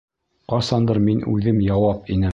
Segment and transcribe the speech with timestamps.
[0.53, 2.29] Ҡасандыр мин үҙем яуап инем!